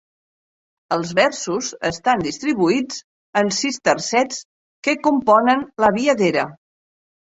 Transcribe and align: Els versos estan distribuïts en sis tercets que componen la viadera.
Els 0.95 1.11
versos 1.19 1.69
estan 1.91 2.25
distribuïts 2.29 3.05
en 3.45 3.55
sis 3.61 3.81
tercets 3.91 4.43
que 4.91 5.01
componen 5.09 5.67
la 5.87 5.97
viadera. 6.03 6.53